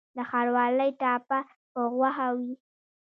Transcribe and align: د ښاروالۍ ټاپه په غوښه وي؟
د 0.15 0.17
ښاروالۍ 0.29 0.91
ټاپه 1.01 1.39
په 1.71 1.81
غوښه 1.93 2.27
وي؟ 2.37 2.53